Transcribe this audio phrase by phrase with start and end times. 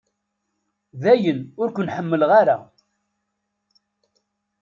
[1.01, 2.57] Dayen ur ken-ḥemmleɣ ara.